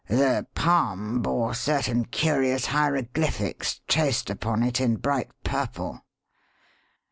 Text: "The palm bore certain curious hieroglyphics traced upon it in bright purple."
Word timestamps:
"The 0.07 0.47
palm 0.55 1.21
bore 1.21 1.53
certain 1.53 2.05
curious 2.05 2.65
hieroglyphics 2.65 3.81
traced 3.87 4.31
upon 4.31 4.63
it 4.63 4.81
in 4.81 4.95
bright 4.95 5.29
purple." 5.43 6.01